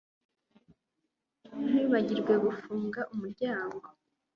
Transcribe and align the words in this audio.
Ntiwibagirwe 1.63 2.33
gufunga 2.43 2.99
umuryango 3.13 3.85